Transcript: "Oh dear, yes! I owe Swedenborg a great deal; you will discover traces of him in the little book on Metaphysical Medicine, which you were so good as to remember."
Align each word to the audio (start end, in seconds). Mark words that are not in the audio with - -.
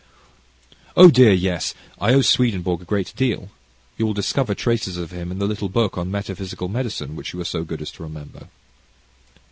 "Oh 0.97 1.11
dear, 1.11 1.31
yes! 1.31 1.75
I 1.99 2.13
owe 2.15 2.21
Swedenborg 2.23 2.81
a 2.81 2.85
great 2.85 3.13
deal; 3.15 3.49
you 3.99 4.07
will 4.07 4.15
discover 4.15 4.55
traces 4.55 4.97
of 4.97 5.11
him 5.11 5.29
in 5.31 5.37
the 5.37 5.45
little 5.45 5.69
book 5.69 5.95
on 5.95 6.09
Metaphysical 6.09 6.69
Medicine, 6.69 7.15
which 7.15 7.33
you 7.33 7.37
were 7.37 7.45
so 7.45 7.63
good 7.63 7.83
as 7.83 7.91
to 7.91 8.01
remember." 8.01 8.47